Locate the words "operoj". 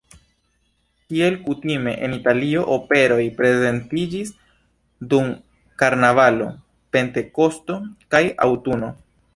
2.77-3.19